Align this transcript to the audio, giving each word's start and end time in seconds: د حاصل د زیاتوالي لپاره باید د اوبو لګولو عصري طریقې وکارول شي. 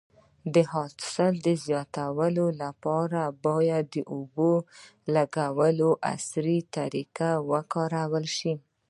د 0.53 0.55
حاصل 0.71 1.33
د 1.45 1.47
زیاتوالي 1.65 2.47
لپاره 2.63 3.21
باید 3.45 3.83
د 3.95 3.97
اوبو 4.13 4.51
لګولو 5.15 5.89
عصري 6.11 6.59
طریقې 6.75 7.31
وکارول 7.51 8.25
شي. 8.37 8.53